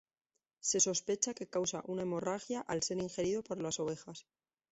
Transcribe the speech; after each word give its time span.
Se 0.61 0.79
sospecha 0.79 1.35
que 1.35 1.47
causa 1.47 1.83
una 1.85 2.01
hemorragia 2.01 2.61
al 2.61 2.81
ser 2.81 2.97
ingerido 2.97 3.43
por 3.43 3.61
las 3.61 3.79
ovejas. 3.79 4.25